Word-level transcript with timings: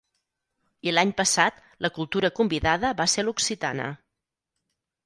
I 0.89 0.93
l'any 0.95 1.11
passat 1.19 1.61
la 1.87 1.91
cultura 1.99 2.33
convidada 2.41 2.95
va 3.03 3.09
ser 3.15 3.29
l'occitana. 3.29 3.93